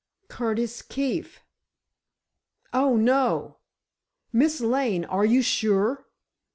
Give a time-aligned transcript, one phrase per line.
[0.29, 1.41] "Curtis Keefe!"
[2.73, 3.57] "Oh, no!
[4.33, 6.07] Miss Lane, are you sure?"